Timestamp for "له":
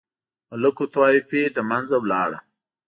1.55-1.61